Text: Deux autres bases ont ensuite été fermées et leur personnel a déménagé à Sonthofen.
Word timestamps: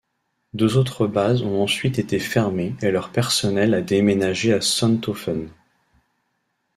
Deux 0.55 0.77
autres 0.77 1.05
bases 1.05 1.43
ont 1.43 1.61
ensuite 1.61 1.99
été 1.99 2.17
fermées 2.17 2.73
et 2.81 2.89
leur 2.89 3.11
personnel 3.11 3.75
a 3.75 3.81
déménagé 3.83 4.51
à 4.51 4.59
Sonthofen. 4.59 5.51